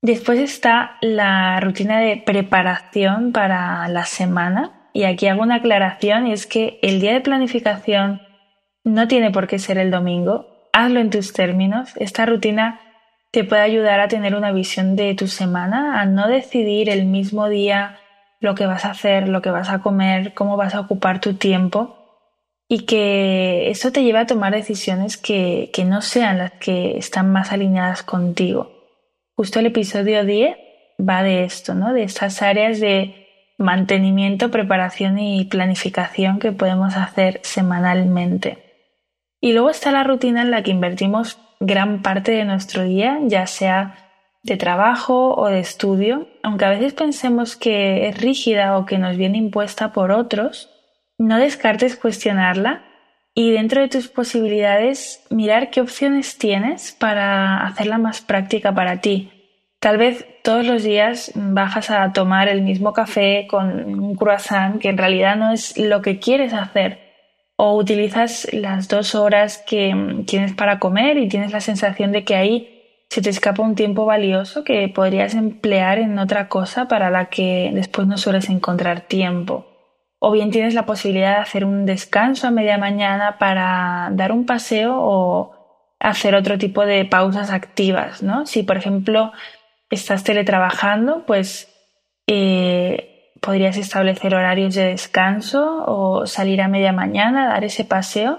Después 0.00 0.40
está 0.40 0.96
la 1.00 1.60
rutina 1.60 2.00
de 2.00 2.16
preparación 2.16 3.32
para 3.32 3.86
la 3.88 4.04
semana. 4.04 4.88
Y 4.92 5.04
aquí 5.04 5.28
hago 5.28 5.42
una 5.42 5.56
aclaración 5.56 6.26
y 6.26 6.32
es 6.32 6.46
que 6.46 6.80
el 6.82 7.00
día 7.00 7.12
de 7.12 7.20
planificación 7.20 8.20
no 8.84 9.06
tiene 9.06 9.30
por 9.30 9.46
qué 9.46 9.58
ser 9.58 9.78
el 9.78 9.92
domingo. 9.92 10.68
Hazlo 10.72 10.98
en 10.98 11.10
tus 11.10 11.32
términos. 11.32 11.92
Esta 11.96 12.26
rutina 12.26 12.80
te 13.30 13.44
puede 13.44 13.62
ayudar 13.62 14.00
a 14.00 14.08
tener 14.08 14.34
una 14.34 14.50
visión 14.50 14.96
de 14.96 15.14
tu 15.14 15.28
semana, 15.28 16.00
a 16.00 16.04
no 16.04 16.26
decidir 16.26 16.90
el 16.90 17.06
mismo 17.06 17.48
día 17.48 18.00
lo 18.40 18.56
que 18.56 18.66
vas 18.66 18.84
a 18.84 18.90
hacer, 18.90 19.28
lo 19.28 19.40
que 19.40 19.50
vas 19.50 19.70
a 19.70 19.78
comer, 19.78 20.34
cómo 20.34 20.56
vas 20.56 20.74
a 20.74 20.80
ocupar 20.80 21.20
tu 21.20 21.34
tiempo 21.34 22.01
y 22.72 22.86
que 22.86 23.68
eso 23.68 23.92
te 23.92 24.02
lleve 24.02 24.20
a 24.20 24.26
tomar 24.26 24.54
decisiones 24.54 25.18
que, 25.18 25.68
que 25.74 25.84
no 25.84 26.00
sean 26.00 26.38
las 26.38 26.52
que 26.52 26.96
están 26.96 27.30
más 27.30 27.52
alineadas 27.52 28.02
contigo. 28.02 28.70
Justo 29.36 29.58
el 29.60 29.66
episodio 29.66 30.24
10 30.24 30.56
va 30.98 31.22
de 31.22 31.44
esto, 31.44 31.74
¿no? 31.74 31.92
De 31.92 32.02
estas 32.02 32.40
áreas 32.40 32.80
de 32.80 33.26
mantenimiento, 33.58 34.50
preparación 34.50 35.18
y 35.18 35.44
planificación 35.44 36.38
que 36.38 36.52
podemos 36.52 36.96
hacer 36.96 37.40
semanalmente. 37.42 38.56
Y 39.38 39.52
luego 39.52 39.68
está 39.68 39.92
la 39.92 40.02
rutina 40.02 40.40
en 40.40 40.50
la 40.50 40.62
que 40.62 40.70
invertimos 40.70 41.38
gran 41.60 42.00
parte 42.00 42.32
de 42.32 42.46
nuestro 42.46 42.84
día, 42.84 43.18
ya 43.24 43.46
sea 43.46 43.98
de 44.44 44.56
trabajo 44.56 45.34
o 45.34 45.48
de 45.48 45.60
estudio, 45.60 46.26
aunque 46.42 46.64
a 46.64 46.70
veces 46.70 46.94
pensemos 46.94 47.54
que 47.54 48.08
es 48.08 48.18
rígida 48.18 48.78
o 48.78 48.86
que 48.86 48.96
nos 48.96 49.18
viene 49.18 49.36
impuesta 49.36 49.92
por 49.92 50.10
otros, 50.10 50.71
no 51.22 51.38
descartes 51.38 51.96
cuestionarla 51.96 52.82
y 53.34 53.52
dentro 53.52 53.80
de 53.80 53.88
tus 53.88 54.08
posibilidades 54.08 55.24
mirar 55.30 55.70
qué 55.70 55.80
opciones 55.80 56.36
tienes 56.36 56.92
para 56.92 57.64
hacerla 57.64 57.98
más 57.98 58.20
práctica 58.20 58.74
para 58.74 59.00
ti. 59.00 59.30
Tal 59.78 59.98
vez 59.98 60.26
todos 60.42 60.66
los 60.66 60.82
días 60.82 61.32
bajas 61.34 61.90
a 61.90 62.12
tomar 62.12 62.48
el 62.48 62.62
mismo 62.62 62.92
café 62.92 63.46
con 63.48 64.00
un 64.00 64.14
croissant 64.16 64.80
que 64.80 64.88
en 64.88 64.98
realidad 64.98 65.36
no 65.36 65.52
es 65.52 65.78
lo 65.78 66.02
que 66.02 66.18
quieres 66.18 66.52
hacer 66.52 66.98
o 67.56 67.76
utilizas 67.76 68.48
las 68.52 68.88
dos 68.88 69.14
horas 69.14 69.58
que 69.58 69.94
tienes 70.26 70.54
para 70.54 70.78
comer 70.78 71.18
y 71.18 71.28
tienes 71.28 71.52
la 71.52 71.60
sensación 71.60 72.12
de 72.12 72.24
que 72.24 72.34
ahí 72.34 73.04
se 73.10 73.22
te 73.22 73.30
escapa 73.30 73.62
un 73.62 73.74
tiempo 73.74 74.04
valioso 74.04 74.64
que 74.64 74.88
podrías 74.88 75.34
emplear 75.34 75.98
en 75.98 76.18
otra 76.18 76.48
cosa 76.48 76.88
para 76.88 77.10
la 77.10 77.26
que 77.26 77.70
después 77.72 78.06
no 78.06 78.18
sueles 78.18 78.48
encontrar 78.48 79.02
tiempo 79.02 79.71
o 80.24 80.30
bien 80.30 80.52
tienes 80.52 80.74
la 80.74 80.86
posibilidad 80.86 81.34
de 81.34 81.42
hacer 81.42 81.64
un 81.64 81.84
descanso 81.84 82.46
a 82.46 82.52
media 82.52 82.78
mañana 82.78 83.38
para 83.38 84.08
dar 84.12 84.30
un 84.30 84.46
paseo 84.46 84.94
o 84.96 85.50
hacer 85.98 86.36
otro 86.36 86.58
tipo 86.58 86.86
de 86.86 87.04
pausas 87.04 87.50
activas, 87.50 88.22
¿no? 88.22 88.46
Si, 88.46 88.62
por 88.62 88.76
ejemplo, 88.76 89.32
estás 89.90 90.22
teletrabajando, 90.22 91.26
pues 91.26 91.74
eh, 92.28 93.32
podrías 93.40 93.76
establecer 93.76 94.36
horarios 94.36 94.76
de 94.76 94.84
descanso 94.84 95.82
o 95.88 96.24
salir 96.28 96.62
a 96.62 96.68
media 96.68 96.92
mañana, 96.92 97.48
dar 97.48 97.64
ese 97.64 97.84
paseo. 97.84 98.38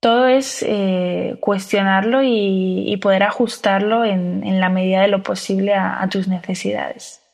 Todo 0.00 0.26
es 0.26 0.64
eh, 0.66 1.36
cuestionarlo 1.38 2.22
y, 2.24 2.96
poder 3.00 3.22
ajustarlo 3.22 4.04
en, 4.04 4.58
la 4.58 4.70
medida 4.70 5.02
de 5.02 5.08
lo 5.08 5.22
posible 5.22 5.72
a 5.72 6.04
tus 6.10 6.26
necesidades. 6.26 7.25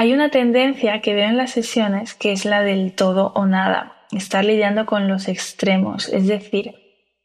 Hay 0.00 0.12
una 0.12 0.28
tendencia 0.28 1.00
que 1.00 1.12
veo 1.12 1.28
en 1.28 1.36
las 1.36 1.50
sesiones 1.50 2.14
que 2.14 2.30
es 2.30 2.44
la 2.44 2.62
del 2.62 2.92
todo 2.92 3.32
o 3.34 3.46
nada, 3.46 3.96
estar 4.12 4.44
lidiando 4.44 4.86
con 4.86 5.08
los 5.08 5.26
extremos, 5.26 6.08
es 6.08 6.28
decir, 6.28 6.76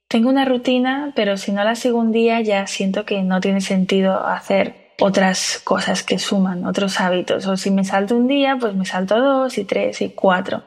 tengo 0.07 0.27
una 0.27 0.43
rutina, 0.43 1.11
pero 1.15 1.37
si 1.37 1.51
no 1.51 1.63
la 1.63 1.75
sigo 1.75 1.99
un 1.99 2.11
día 2.11 2.41
ya 2.41 2.65
siento 2.65 3.05
que 3.05 3.21
no 3.21 3.41
tiene 3.41 3.61
sentido 3.61 4.25
hacer 4.25 4.95
otras 4.99 5.61
cosas 5.63 6.01
que 6.01 6.17
suman, 6.17 6.65
otros 6.65 6.99
hábitos, 6.99 7.45
o 7.45 7.57
si 7.57 7.69
me 7.69 7.83
salto 7.83 8.17
un 8.17 8.25
día, 8.25 8.57
pues 8.59 8.73
me 8.73 8.85
salto 8.85 9.19
dos 9.19 9.59
y 9.59 9.65
tres 9.65 10.01
y 10.01 10.09
cuatro. 10.09 10.63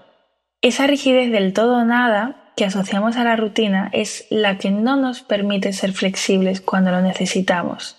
Esa 0.63 0.87
rigidez 0.87 1.33
del 1.33 1.53
todo 1.55 1.79
o 1.79 1.85
nada 1.85 2.53
que 2.57 2.67
asociamos 2.67 3.17
a 3.17 3.25
la 3.25 3.35
rutina 3.35 3.91
es 3.93 4.29
la 4.31 4.59
que 4.59 4.71
no 4.71 4.95
nos 4.95 5.23
permite 5.23 5.73
ser 5.73 5.93
flexibles 5.93 6.61
cuando 6.61 6.93
lo 6.93 7.03
necesitamos 7.03 7.96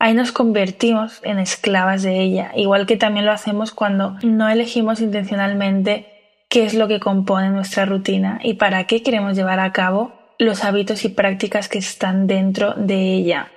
ahí 0.00 0.14
nos 0.14 0.32
convertimos 0.32 1.20
en 1.22 1.38
esclavas 1.38 2.02
de 2.02 2.20
ella, 2.20 2.52
igual 2.56 2.86
que 2.86 2.96
también 2.96 3.26
lo 3.26 3.32
hacemos 3.32 3.70
cuando 3.70 4.16
no 4.22 4.48
elegimos 4.48 5.00
intencionalmente 5.00 6.06
qué 6.48 6.64
es 6.64 6.74
lo 6.74 6.88
que 6.88 6.98
compone 6.98 7.50
nuestra 7.50 7.84
rutina 7.84 8.40
y 8.42 8.54
para 8.54 8.84
qué 8.84 9.02
queremos 9.02 9.36
llevar 9.36 9.60
a 9.60 9.72
cabo 9.72 10.14
los 10.38 10.64
hábitos 10.64 11.04
y 11.04 11.10
prácticas 11.10 11.68
que 11.68 11.78
están 11.78 12.26
dentro 12.26 12.72
de 12.74 13.14
ella. 13.14 13.52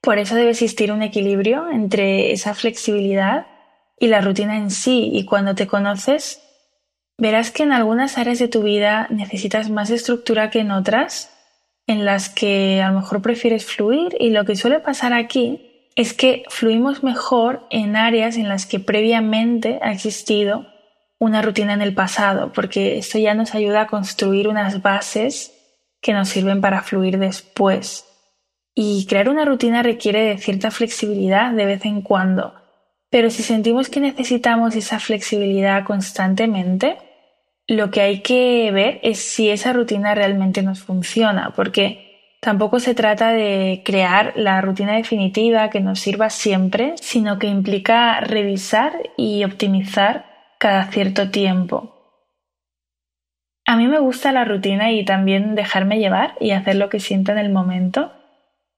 Por 0.00 0.18
eso 0.18 0.36
debe 0.36 0.50
existir 0.50 0.92
un 0.92 1.02
equilibrio 1.02 1.68
entre 1.70 2.30
esa 2.30 2.54
flexibilidad 2.54 3.48
y 3.98 4.06
la 4.06 4.20
rutina 4.20 4.56
en 4.56 4.70
sí 4.70 5.10
y 5.12 5.24
cuando 5.24 5.56
te 5.56 5.66
conoces 5.66 6.40
verás 7.18 7.50
que 7.50 7.64
en 7.64 7.72
algunas 7.72 8.16
áreas 8.16 8.38
de 8.38 8.48
tu 8.48 8.62
vida 8.62 9.08
necesitas 9.10 9.68
más 9.68 9.90
estructura 9.90 10.50
que 10.50 10.60
en 10.60 10.70
otras 10.70 11.36
en 11.88 12.04
las 12.04 12.28
que 12.28 12.80
a 12.80 12.90
lo 12.90 13.00
mejor 13.00 13.20
prefieres 13.20 13.66
fluir 13.66 14.16
y 14.20 14.30
lo 14.30 14.44
que 14.44 14.54
suele 14.54 14.78
pasar 14.78 15.12
aquí 15.12 15.66
es 15.96 16.14
que 16.14 16.44
fluimos 16.48 17.02
mejor 17.02 17.66
en 17.70 17.96
áreas 17.96 18.36
en 18.36 18.48
las 18.48 18.66
que 18.66 18.80
previamente 18.80 19.78
ha 19.82 19.92
existido 19.92 20.66
una 21.18 21.42
rutina 21.42 21.74
en 21.74 21.82
el 21.82 21.94
pasado, 21.94 22.52
porque 22.52 22.98
esto 22.98 23.18
ya 23.18 23.34
nos 23.34 23.54
ayuda 23.54 23.82
a 23.82 23.86
construir 23.86 24.48
unas 24.48 24.82
bases 24.82 25.52
que 26.00 26.14
nos 26.14 26.28
sirven 26.28 26.60
para 26.60 26.82
fluir 26.82 27.18
después. 27.18 28.06
Y 28.74 29.06
crear 29.06 29.28
una 29.28 29.44
rutina 29.44 29.82
requiere 29.82 30.22
de 30.22 30.38
cierta 30.38 30.70
flexibilidad 30.70 31.52
de 31.52 31.66
vez 31.66 31.84
en 31.84 32.00
cuando, 32.00 32.54
pero 33.10 33.28
si 33.28 33.42
sentimos 33.42 33.88
que 33.88 34.00
necesitamos 34.00 34.76
esa 34.76 35.00
flexibilidad 35.00 35.84
constantemente, 35.84 36.96
lo 37.66 37.90
que 37.90 38.00
hay 38.00 38.20
que 38.22 38.70
ver 38.72 39.00
es 39.02 39.18
si 39.18 39.50
esa 39.50 39.72
rutina 39.72 40.14
realmente 40.14 40.62
nos 40.62 40.80
funciona, 40.80 41.52
porque 41.54 42.09
tampoco 42.40 42.80
se 42.80 42.94
trata 42.94 43.30
de 43.30 43.82
crear 43.84 44.32
la 44.36 44.60
rutina 44.60 44.94
definitiva 44.94 45.70
que 45.70 45.80
nos 45.80 46.00
sirva 46.00 46.30
siempre, 46.30 46.94
sino 47.00 47.38
que 47.38 47.46
implica 47.46 48.20
revisar 48.20 48.92
y 49.16 49.44
optimizar 49.44 50.26
cada 50.58 50.84
cierto 50.90 51.30
tiempo. 51.30 51.96
A 53.66 53.76
mí 53.76 53.86
me 53.86 54.00
gusta 54.00 54.32
la 54.32 54.44
rutina 54.44 54.90
y 54.90 55.04
también 55.04 55.54
dejarme 55.54 55.98
llevar 55.98 56.34
y 56.40 56.50
hacer 56.50 56.76
lo 56.76 56.88
que 56.88 56.98
siento 56.98 57.30
en 57.32 57.38
el 57.38 57.50
momento. 57.50 58.12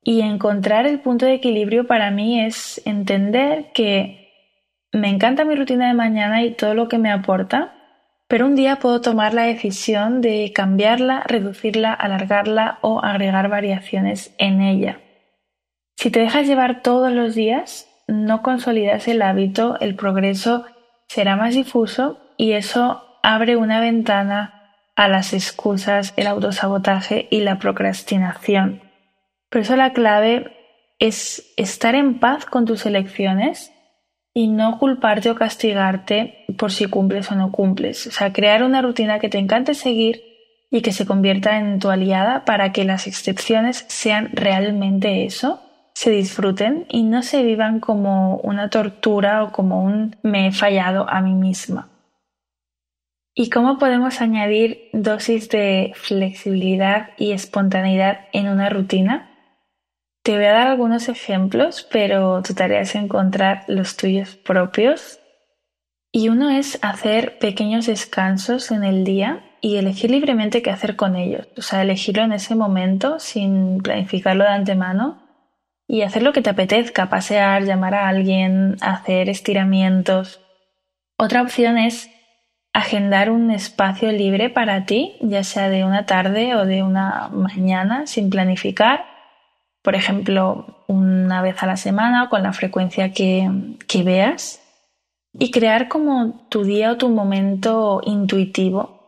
Y 0.05 0.21
encontrar 0.21 0.87
el 0.87 0.99
punto 0.99 1.27
de 1.27 1.35
equilibrio 1.35 1.87
para 1.87 2.11
mí 2.11 2.41
es 2.41 2.83
entender 2.85 3.71
que 3.73 4.23
me 4.93 5.09
encanta 5.09 5.45
mi 5.45 5.55
rutina 5.55 5.89
de 5.89 5.95
mañana 5.95 6.43
y 6.43 6.53
todo 6.53 6.75
lo 6.75 6.89
que 6.89 6.99
me 6.99 7.11
aporta, 7.11 7.73
pero 8.33 8.47
un 8.47 8.55
día 8.55 8.77
puedo 8.77 9.03
tomar 9.03 9.35
la 9.35 9.43
decisión 9.43 10.23
de 10.23 10.53
cambiarla, 10.55 11.23
reducirla, 11.27 11.93
alargarla 11.93 12.79
o 12.81 13.05
agregar 13.05 13.51
variaciones 13.51 14.35
en 14.39 14.63
ella. 14.63 15.03
Si 15.99 16.11
te 16.11 16.21
dejas 16.21 16.47
llevar 16.47 16.81
todos 16.81 17.13
los 17.13 17.35
días, 17.35 17.91
no 18.09 18.41
consolidas 18.41 19.07
el 19.07 19.21
hábito, 19.21 19.79
el 19.81 19.97
progreso 19.97 20.65
será 21.09 21.37
más 21.37 21.53
difuso 21.53 22.21
y 22.39 22.53
eso 22.53 23.03
abre 23.23 23.57
una 23.57 23.81
ventana 23.81 24.79
a 24.97 25.09
las 25.09 25.35
excusas, 25.35 26.15
el 26.17 26.27
autosabotaje 26.27 27.29
y 27.31 27.41
la 27.41 27.59
procrastinación. 27.59 28.81
Por 29.51 29.61
eso 29.61 29.77
la 29.77 29.93
clave 29.93 30.57
es 30.99 31.53
estar 31.59 31.95
en 31.95 32.19
paz 32.19 32.47
con 32.47 32.65
tus 32.65 32.87
elecciones 32.87 33.72
y 34.35 34.49
no 34.49 34.79
culparte 34.79 35.31
o 35.31 35.35
castigarte 35.35 36.45
por 36.57 36.73
si 36.73 36.87
cumples 36.87 37.31
o 37.31 37.35
no 37.35 37.53
cumples. 37.53 38.07
O 38.07 38.11
sea, 38.11 38.33
crear 38.33 38.63
una 38.63 38.83
rutina 38.83 39.19
que 39.19 39.29
te 39.29 39.39
encante 39.39 39.75
seguir 39.75 40.23
y 40.71 40.81
que 40.81 40.93
se 40.93 41.07
convierta 41.07 41.59
en 41.59 41.79
tu 41.79 41.91
aliada 41.91 42.45
para 42.45 42.73
que 42.73 42.85
las 42.85 43.07
excepciones 43.07 43.85
sean 43.89 44.31
realmente 44.33 45.25
eso 45.25 45.61
se 45.95 46.11
disfruten 46.11 46.87
y 46.89 47.03
no 47.03 47.23
se 47.23 47.43
vivan 47.43 47.81
como 47.81 48.39
una 48.39 48.71
tortura 48.71 49.45
o 49.45 49.53
como 49.53 49.85
un 49.85 50.17
me 50.23 50.49
he 50.49 50.53
fallado 50.53 51.09
a 51.09 51.21
mí 51.21 51.35
misma. 51.35 51.91
¿Y 53.35 53.51
cómo 53.51 53.79
podemos 53.79 54.21
añadir 54.21 54.91
dosis 54.93 55.49
de 55.49 55.93
flexibilidad 55.95 57.11
y 57.17 57.33
espontaneidad 57.33 58.27
en 58.33 58.49
una 58.49 58.69
rutina? 58.69 59.32
Te 60.23 60.37
voy 60.37 60.45
a 60.45 60.53
dar 60.53 60.69
algunos 60.69 61.09
ejemplos, 61.09 61.87
pero 61.91 62.43
tu 62.43 62.55
tarea 62.55 62.81
es 62.81 62.95
encontrar 62.95 63.65
los 63.67 63.97
tuyos 63.97 64.37
propios. 64.37 65.19
Y 66.13 66.29
uno 66.29 66.51
es 66.51 66.79
hacer 66.83 67.39
pequeños 67.39 67.87
descansos 67.87 68.71
en 68.71 68.85
el 68.85 69.03
día 69.03 69.45
y 69.61 69.77
elegir 69.77 70.11
libremente 70.11 70.63
qué 70.63 70.71
hacer 70.71 70.95
con 70.95 71.17
ellos. 71.17 71.49
O 71.57 71.63
sea, 71.63 71.83
elegirlo 71.83 72.23
en 72.23 72.33
ese 72.33 72.55
momento 72.55 73.19
sin 73.19 73.79
planificarlo 73.79 74.45
de 74.45 74.51
antemano 74.51 75.23
y 75.89 76.03
hacer 76.03 76.23
lo 76.23 76.33
que 76.33 76.43
te 76.43 76.51
apetezca, 76.51 77.09
pasear, 77.09 77.65
llamar 77.65 77.95
a 77.95 78.09
alguien, 78.09 78.77
hacer 78.81 79.29
estiramientos. 79.29 80.41
Otra 81.19 81.43
opción 81.43 81.79
es 81.79 82.11
agendar 82.73 83.31
un 83.31 83.51
espacio 83.51 84.13
libre 84.13 84.51
para 84.51 84.87
ti, 84.87 85.17
ya 85.21 85.43
sea 85.43 85.69
de 85.69 85.85
una 85.85 86.07
tarde 86.07 86.55
o 86.55 86.65
de 86.65 86.83
una 86.83 87.29
mañana, 87.29 88.07
sin 88.07 88.31
planificar. 88.31 89.12
Por 89.83 89.95
ejemplo, 89.95 90.85
una 90.87 91.43
vez 91.43 91.63
a 91.63 91.67
la 91.67 91.77
semana 91.77 92.25
o 92.25 92.29
con 92.29 92.43
la 92.43 92.53
frecuencia 92.53 93.13
que, 93.13 93.51
que 93.89 94.03
veas. 94.03 94.61
Y 95.39 95.51
crear 95.51 95.89
como 95.89 96.47
tu 96.51 96.63
día 96.63 96.93
o 96.93 96.97
tu 96.97 97.09
momento 97.09 98.01
intuitivo 98.05 99.03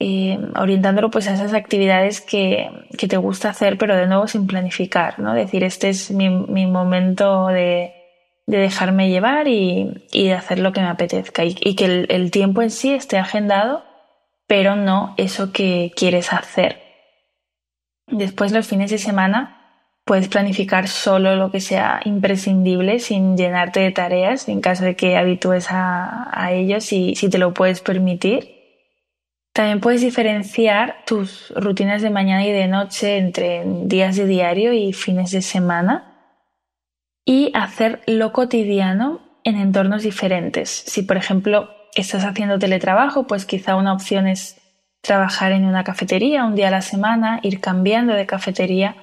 eh, 0.00 0.38
orientándolo 0.56 1.10
pues 1.10 1.28
a 1.28 1.34
esas 1.34 1.54
actividades 1.54 2.20
que, 2.20 2.68
te 3.08 3.16
gusta 3.16 3.50
hacer, 3.50 3.78
pero 3.78 3.96
de 3.96 4.06
nuevo 4.06 4.26
sin 4.26 4.46
planificar, 4.46 5.18
¿no? 5.20 5.34
Decir, 5.34 5.62
este 5.62 5.88
es 5.88 6.10
mi, 6.10 6.28
momento 6.66 7.46
de, 7.46 7.94
dejarme 8.46 9.08
llevar 9.08 9.46
y, 9.48 10.06
de 10.12 10.34
hacer 10.34 10.58
lo 10.58 10.72
que 10.72 10.80
me 10.80 10.88
apetezca 10.88 11.44
y, 11.44 11.54
que 11.76 11.84
el, 11.84 12.06
el, 12.10 12.30
tiempo 12.30 12.60
en 12.60 12.70
sí 12.70 12.92
esté 12.92 13.18
agendado, 13.18 13.84
pero 14.46 14.74
no 14.76 15.14
eso 15.16 15.52
que 15.52 15.92
quieres 15.96 16.32
hacer. 16.32 16.82
Después 18.08 18.52
los 18.52 18.66
fines 18.66 18.90
de 18.90 18.98
semana 18.98 19.63
puedes 20.04 20.28
planificar 20.28 20.88
solo 20.88 21.36
lo 21.36 21.50
que 21.50 21.60
sea 21.60 22.00
imprescindible 22.04 22.98
sin 22.98 23.36
llenarte 23.36 23.80
de 23.80 23.92
tareas 23.92 24.48
en 24.48 24.60
caso 24.60 24.84
de 24.84 24.96
que 24.96 25.16
habitúes 25.16 25.70
a, 25.70 26.28
a 26.32 26.52
ellos 26.52 26.92
y 26.92 27.14
si 27.14 27.30
te 27.30 27.38
lo 27.38 27.54
puedes 27.54 27.80
permitir 27.80 28.54
también 29.54 29.80
puedes 29.80 30.00
diferenciar 30.00 31.04
tus 31.06 31.50
rutinas 31.54 32.02
de 32.02 32.10
mañana 32.10 32.44
y 32.44 32.50
de 32.50 32.66
noche 32.66 33.18
entre 33.18 33.62
días 33.84 34.16
de 34.16 34.26
diario 34.26 34.72
y 34.72 34.92
fines 34.92 35.30
de 35.30 35.42
semana 35.42 36.10
y 37.24 37.52
hacer 37.54 38.02
lo 38.08 38.32
cotidiano 38.32 39.20
en 39.44 39.56
entornos 39.56 40.02
diferentes. 40.02 40.70
Si, 40.70 41.02
por 41.02 41.16
ejemplo, 41.16 41.70
estás 41.94 42.24
haciendo 42.24 42.58
teletrabajo, 42.58 43.28
pues 43.28 43.46
quizá 43.46 43.76
una 43.76 43.92
opción 43.92 44.26
es 44.26 44.60
trabajar 45.02 45.52
en 45.52 45.66
una 45.66 45.84
cafetería 45.84 46.44
un 46.44 46.56
día 46.56 46.68
a 46.68 46.72
la 46.72 46.82
semana, 46.82 47.38
ir 47.44 47.60
cambiando 47.60 48.14
de 48.14 48.26
cafetería 48.26 48.96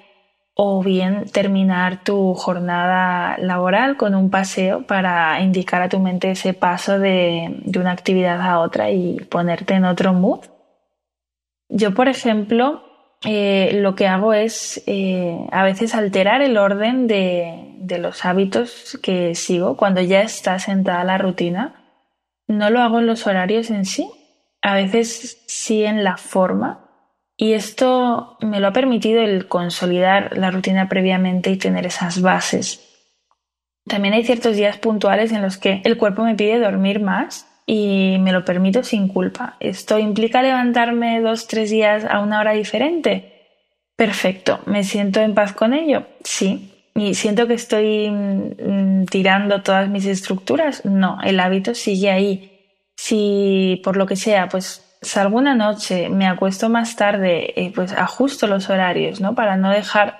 o 0.53 0.83
bien 0.83 1.25
terminar 1.25 2.03
tu 2.03 2.33
jornada 2.33 3.37
laboral 3.37 3.97
con 3.97 4.15
un 4.15 4.29
paseo 4.29 4.85
para 4.85 5.39
indicar 5.41 5.81
a 5.81 5.89
tu 5.89 5.99
mente 5.99 6.31
ese 6.31 6.53
paso 6.53 6.99
de, 6.99 7.63
una 7.75 7.91
actividad 7.91 8.41
a 8.41 8.59
otra 8.59 8.91
y 8.91 9.19
ponerte 9.29 9.75
en 9.75 9.85
otro 9.85 10.13
mood. 10.13 10.41
Yo, 11.69 11.93
por 11.93 12.09
ejemplo, 12.09 12.83
eh, 13.23 13.71
lo 13.81 13.95
que 13.95 14.07
hago 14.07 14.33
es 14.33 14.83
eh, 14.87 15.47
a 15.51 15.63
veces 15.63 15.95
alterar 15.95 16.41
el 16.41 16.57
orden 16.57 17.07
de, 17.07 17.75
de 17.77 17.97
los 17.97 18.25
hábitos 18.25 18.99
que 19.01 19.35
sigo 19.35 19.77
cuando 19.77 20.01
ya 20.01 20.21
está 20.21 20.59
sentada 20.59 21.03
la 21.05 21.17
rutina. 21.17 21.75
No 22.47 22.69
lo 22.69 22.81
hago 22.81 22.99
en 22.99 23.07
los 23.07 23.25
horarios 23.25 23.69
en 23.69 23.85
sí, 23.85 24.09
a 24.61 24.75
veces 24.75 25.43
sí 25.47 25.85
en 25.85 26.03
la 26.03 26.17
forma 26.17 26.90
y 27.41 27.53
esto 27.53 28.37
me 28.39 28.59
lo 28.59 28.67
ha 28.67 28.71
permitido 28.71 29.23
el 29.23 29.47
consolidar 29.47 30.37
la 30.37 30.51
rutina 30.51 30.87
previamente 30.87 31.49
y 31.49 31.57
tener 31.57 31.87
esas 31.87 32.21
bases. 32.21 32.87
También 33.87 34.13
hay 34.13 34.23
ciertos 34.23 34.55
días 34.55 34.77
puntuales 34.77 35.31
en 35.31 35.41
los 35.41 35.57
que 35.57 35.81
el 35.83 35.97
cuerpo 35.97 36.23
me 36.23 36.35
pide 36.35 36.59
dormir 36.59 36.99
más 36.99 37.47
y 37.65 38.17
me 38.19 38.31
lo 38.31 38.45
permito 38.45 38.83
sin 38.83 39.07
culpa. 39.07 39.55
¿Esto 39.59 39.97
implica 39.97 40.43
levantarme 40.43 41.19
dos, 41.19 41.47
tres 41.47 41.71
días 41.71 42.05
a 42.07 42.19
una 42.19 42.39
hora 42.39 42.51
diferente? 42.51 43.47
Perfecto. 43.95 44.59
¿Me 44.67 44.83
siento 44.83 45.19
en 45.19 45.33
paz 45.33 45.51
con 45.51 45.73
ello? 45.73 46.03
Sí. 46.23 46.91
¿Y 46.93 47.15
siento 47.15 47.47
que 47.47 47.55
estoy 47.55 48.11
mm, 48.11 49.05
tirando 49.05 49.63
todas 49.63 49.89
mis 49.89 50.05
estructuras? 50.05 50.85
No, 50.85 51.17
el 51.23 51.39
hábito 51.39 51.73
sigue 51.73 52.11
ahí. 52.11 52.51
Si 52.95 53.81
por 53.83 53.97
lo 53.97 54.05
que 54.05 54.15
sea, 54.15 54.47
pues 54.47 54.90
salgo 55.01 55.37
una 55.37 55.55
noche, 55.55 56.09
me 56.09 56.27
acuesto 56.27 56.69
más 56.69 56.95
tarde, 56.95 57.53
eh, 57.59 57.71
pues 57.73 57.91
ajusto 57.93 58.47
los 58.47 58.69
horarios, 58.69 59.19
¿no? 59.19 59.35
Para 59.35 59.57
no 59.57 59.69
dejar 59.69 60.19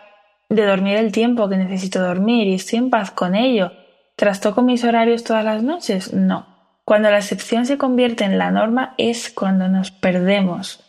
de 0.49 0.65
dormir 0.65 0.97
el 0.97 1.11
tiempo 1.11 1.47
que 1.47 1.57
necesito 1.57 2.01
dormir 2.01 2.47
y 2.47 2.55
estoy 2.55 2.79
en 2.79 2.89
paz 2.89 3.11
con 3.11 3.35
ello. 3.35 3.71
¿Trastoco 4.15 4.61
mis 4.61 4.83
horarios 4.83 5.23
todas 5.23 5.45
las 5.45 5.63
noches? 5.63 6.13
No. 6.13 6.47
Cuando 6.83 7.09
la 7.09 7.19
excepción 7.19 7.65
se 7.65 7.77
convierte 7.77 8.23
en 8.25 8.37
la 8.37 8.51
norma 8.51 8.95
es 8.97 9.31
cuando 9.31 9.67
nos 9.67 9.91
perdemos. 9.91 10.83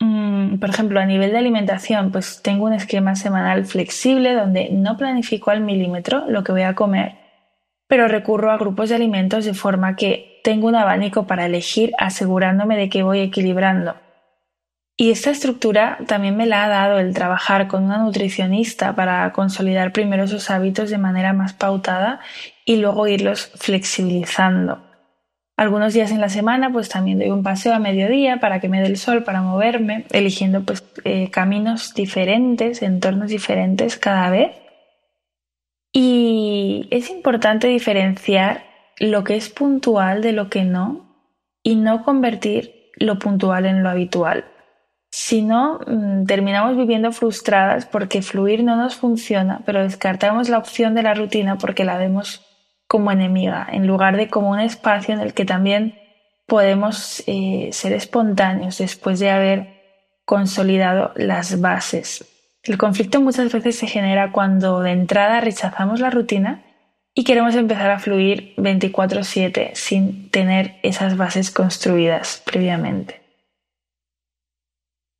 Mm, 0.00 0.58
por 0.58 0.70
ejemplo, 0.70 1.00
a 1.00 1.06
nivel 1.06 1.30
de 1.30 1.38
alimentación, 1.38 2.10
pues 2.12 2.42
tengo 2.42 2.66
un 2.66 2.74
esquema 2.74 3.14
semanal 3.14 3.64
flexible 3.64 4.34
donde 4.34 4.68
no 4.70 4.96
planifico 4.96 5.50
al 5.50 5.60
milímetro 5.60 6.24
lo 6.28 6.44
que 6.44 6.52
voy 6.52 6.62
a 6.62 6.74
comer, 6.74 7.16
pero 7.86 8.08
recurro 8.08 8.50
a 8.50 8.58
grupos 8.58 8.88
de 8.88 8.96
alimentos 8.96 9.44
de 9.44 9.54
forma 9.54 9.96
que 9.96 10.33
tengo 10.44 10.68
un 10.68 10.76
abanico 10.76 11.26
para 11.26 11.46
elegir 11.46 11.92
asegurándome 11.98 12.76
de 12.76 12.90
que 12.90 13.02
voy 13.02 13.20
equilibrando. 13.20 13.96
Y 14.94 15.10
esta 15.10 15.30
estructura 15.30 15.98
también 16.06 16.36
me 16.36 16.44
la 16.44 16.64
ha 16.64 16.68
dado 16.68 16.98
el 16.98 17.14
trabajar 17.14 17.66
con 17.66 17.82
una 17.82 17.96
nutricionista 17.96 18.94
para 18.94 19.32
consolidar 19.32 19.90
primero 19.92 20.24
esos 20.24 20.50
hábitos 20.50 20.90
de 20.90 20.98
manera 20.98 21.32
más 21.32 21.54
pautada 21.54 22.20
y 22.66 22.76
luego 22.76 23.08
irlos 23.08 23.52
flexibilizando. 23.56 24.84
Algunos 25.56 25.94
días 25.94 26.10
en 26.10 26.20
la 26.20 26.28
semana 26.28 26.70
pues 26.70 26.90
también 26.90 27.20
doy 27.20 27.30
un 27.30 27.42
paseo 27.42 27.72
a 27.72 27.78
mediodía 27.78 28.38
para 28.38 28.60
que 28.60 28.68
me 28.68 28.82
dé 28.82 28.88
el 28.88 28.98
sol 28.98 29.24
para 29.24 29.40
moverme, 29.40 30.04
eligiendo 30.10 30.62
pues 30.62 30.84
eh, 31.04 31.30
caminos 31.30 31.94
diferentes, 31.94 32.82
entornos 32.82 33.30
diferentes 33.30 33.96
cada 33.96 34.28
vez. 34.28 34.52
Y 35.90 36.86
es 36.90 37.08
importante 37.08 37.66
diferenciar 37.66 38.73
lo 38.98 39.24
que 39.24 39.36
es 39.36 39.48
puntual 39.48 40.22
de 40.22 40.32
lo 40.32 40.48
que 40.48 40.64
no 40.64 41.16
y 41.62 41.76
no 41.76 42.04
convertir 42.04 42.90
lo 42.96 43.18
puntual 43.18 43.66
en 43.66 43.82
lo 43.82 43.90
habitual. 43.90 44.44
Si 45.10 45.42
no, 45.42 45.78
mm, 45.86 46.26
terminamos 46.26 46.76
viviendo 46.76 47.12
frustradas 47.12 47.86
porque 47.86 48.22
fluir 48.22 48.64
no 48.64 48.76
nos 48.76 48.96
funciona, 48.96 49.62
pero 49.64 49.82
descartamos 49.82 50.48
la 50.48 50.58
opción 50.58 50.94
de 50.94 51.04
la 51.04 51.14
rutina 51.14 51.56
porque 51.56 51.84
la 51.84 51.98
vemos 51.98 52.44
como 52.88 53.12
enemiga, 53.12 53.66
en 53.70 53.86
lugar 53.86 54.16
de 54.16 54.28
como 54.28 54.50
un 54.50 54.60
espacio 54.60 55.14
en 55.14 55.20
el 55.20 55.32
que 55.32 55.44
también 55.44 55.98
podemos 56.46 57.22
eh, 57.26 57.70
ser 57.72 57.92
espontáneos 57.92 58.78
después 58.78 59.20
de 59.20 59.30
haber 59.30 59.82
consolidado 60.24 61.12
las 61.16 61.60
bases. 61.60 62.24
El 62.64 62.78
conflicto 62.78 63.20
muchas 63.20 63.52
veces 63.52 63.78
se 63.78 63.86
genera 63.86 64.32
cuando 64.32 64.80
de 64.80 64.92
entrada 64.92 65.40
rechazamos 65.40 66.00
la 66.00 66.10
rutina 66.10 66.63
y 67.14 67.24
queremos 67.24 67.54
empezar 67.54 67.90
a 67.90 68.00
fluir 68.00 68.54
24/7 68.56 69.70
sin 69.74 70.30
tener 70.30 70.76
esas 70.82 71.16
bases 71.16 71.50
construidas 71.50 72.42
previamente. 72.44 73.22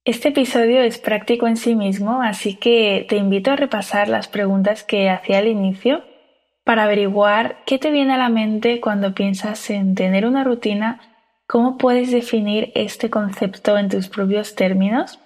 Este 0.05 0.29
episodio 0.29 0.83
es 0.83 0.99
práctico 0.99 1.47
en 1.47 1.57
sí 1.57 1.75
mismo, 1.75 2.21
así 2.21 2.57
que 2.57 3.07
te 3.09 3.17
invito 3.17 3.53
a 3.53 3.57
repasar 3.57 4.09
las 4.09 4.29
preguntas 4.29 4.83
que 4.85 5.09
hacía 5.09 5.39
al 5.39 5.49
inicio 5.49 6.05
para 6.65 6.85
averiguar 6.85 7.63
qué 7.65 7.79
te 7.79 7.91
viene 7.91 8.13
a 8.13 8.19
la 8.19 8.29
mente 8.29 8.81
cuando 8.81 9.15
piensas 9.15 9.71
en 9.71 9.95
tener 9.95 10.27
una 10.27 10.45
rutina, 10.45 11.01
cómo 11.47 11.79
puedes 11.79 12.11
definir 12.11 12.71
este 12.75 13.09
concepto 13.09 13.79
en 13.79 13.89
tus 13.89 14.09
propios 14.09 14.55
términos 14.55 15.21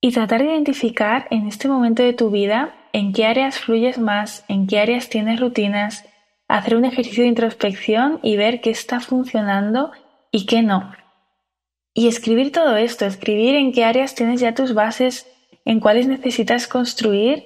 y 0.00 0.12
tratar 0.12 0.42
de 0.42 0.52
identificar 0.52 1.26
en 1.30 1.48
este 1.48 1.66
momento 1.66 2.02
de 2.02 2.12
tu 2.12 2.30
vida 2.30 2.74
en 2.94 3.12
qué 3.12 3.26
áreas 3.26 3.58
fluyes 3.58 3.98
más, 3.98 4.44
en 4.46 4.68
qué 4.68 4.78
áreas 4.78 5.08
tienes 5.08 5.40
rutinas, 5.40 6.04
hacer 6.46 6.76
un 6.76 6.84
ejercicio 6.84 7.24
de 7.24 7.28
introspección 7.28 8.20
y 8.22 8.36
ver 8.36 8.60
qué 8.60 8.70
está 8.70 9.00
funcionando 9.00 9.90
y 10.30 10.46
qué 10.46 10.62
no. 10.62 10.92
Y 11.92 12.06
escribir 12.06 12.52
todo 12.52 12.76
esto, 12.76 13.04
escribir 13.04 13.56
en 13.56 13.72
qué 13.72 13.84
áreas 13.84 14.14
tienes 14.14 14.40
ya 14.40 14.54
tus 14.54 14.74
bases, 14.74 15.26
en 15.64 15.80
cuáles 15.80 16.06
necesitas 16.06 16.68
construir, 16.68 17.42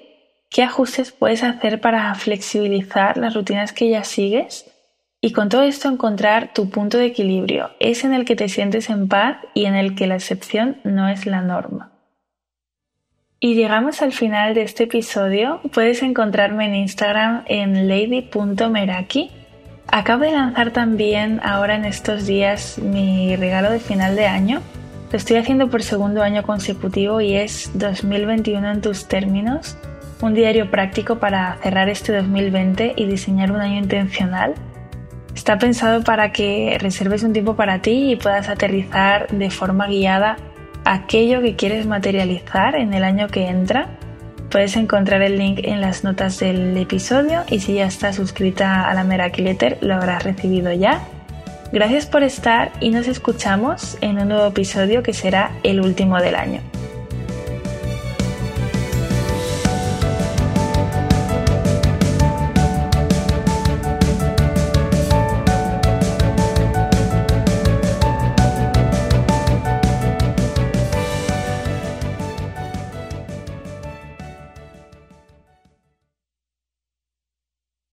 qué 0.50 0.64
ajustes 0.64 1.12
puedes 1.12 1.42
hacer 1.42 1.80
para 1.80 2.14
flexibilizar 2.14 3.16
las 3.16 3.32
rutinas 3.32 3.72
que 3.72 3.88
ya 3.88 4.04
sigues 4.04 4.70
y 5.22 5.32
con 5.32 5.48
todo 5.48 5.62
esto 5.62 5.88
encontrar 5.88 6.52
tu 6.52 6.68
punto 6.68 6.98
de 6.98 7.06
equilibrio, 7.06 7.70
es 7.80 8.04
en 8.04 8.12
el 8.12 8.26
que 8.26 8.36
te 8.36 8.50
sientes 8.50 8.90
en 8.90 9.08
paz 9.08 9.38
y 9.54 9.64
en 9.64 9.76
el 9.76 9.94
que 9.94 10.06
la 10.06 10.16
excepción 10.16 10.76
no 10.84 11.08
es 11.08 11.24
la 11.24 11.40
norma. 11.40 11.97
Y 13.40 13.54
llegamos 13.54 14.02
al 14.02 14.12
final 14.12 14.54
de 14.54 14.62
este 14.62 14.84
episodio. 14.84 15.60
Puedes 15.72 16.02
encontrarme 16.02 16.66
en 16.66 16.74
Instagram 16.74 17.44
en 17.46 17.86
lady.meraki 17.86 19.30
Acabo 19.90 20.24
de 20.24 20.32
lanzar 20.32 20.72
también 20.72 21.40
ahora 21.42 21.76
en 21.76 21.86
estos 21.86 22.26
días 22.26 22.78
mi 22.78 23.36
regalo 23.36 23.70
de 23.70 23.80
final 23.80 24.16
de 24.16 24.26
año. 24.26 24.60
Lo 25.10 25.16
estoy 25.16 25.36
haciendo 25.36 25.70
por 25.70 25.82
segundo 25.82 26.22
año 26.22 26.42
consecutivo 26.42 27.22
y 27.22 27.36
es 27.36 27.70
2021 27.72 28.70
en 28.70 28.80
tus 28.82 29.08
términos, 29.08 29.78
un 30.20 30.34
diario 30.34 30.70
práctico 30.70 31.18
para 31.18 31.56
cerrar 31.62 31.88
este 31.88 32.12
2020 32.14 32.94
y 32.96 33.06
diseñar 33.06 33.50
un 33.50 33.60
año 33.60 33.78
intencional. 33.78 34.54
Está 35.34 35.58
pensado 35.58 36.04
para 36.04 36.32
que 36.32 36.76
reserves 36.80 37.22
un 37.22 37.32
tiempo 37.32 37.56
para 37.56 37.80
ti 37.80 38.10
y 38.10 38.16
puedas 38.16 38.50
aterrizar 38.50 39.28
de 39.28 39.48
forma 39.48 39.86
guiada 39.86 40.36
aquello 40.92 41.40
que 41.40 41.56
quieres 41.56 41.86
materializar 41.86 42.74
en 42.76 42.94
el 42.94 43.04
año 43.04 43.28
que 43.28 43.48
entra 43.48 43.98
Puedes 44.50 44.76
encontrar 44.76 45.20
el 45.20 45.36
link 45.36 45.60
en 45.62 45.82
las 45.82 46.04
notas 46.04 46.38
del 46.38 46.74
episodio 46.78 47.44
y 47.50 47.60
si 47.60 47.74
ya 47.74 47.84
estás 47.84 48.16
suscrita 48.16 48.88
a 48.88 48.94
la 48.94 49.04
Meraki 49.04 49.42
Letter 49.42 49.76
lo 49.82 49.94
habrás 49.94 50.24
recibido 50.24 50.72
ya. 50.72 51.02
Gracias 51.70 52.06
por 52.06 52.22
estar 52.22 52.72
y 52.80 52.88
nos 52.88 53.08
escuchamos 53.08 53.98
en 54.00 54.18
un 54.18 54.28
nuevo 54.28 54.46
episodio 54.46 55.02
que 55.02 55.12
será 55.12 55.50
el 55.64 55.80
último 55.80 56.18
del 56.18 56.34
año. 56.34 56.62